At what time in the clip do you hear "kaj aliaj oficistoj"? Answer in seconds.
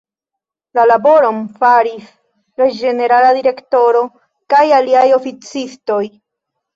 4.55-6.01